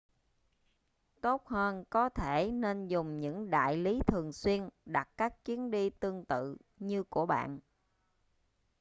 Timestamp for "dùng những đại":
2.87-3.77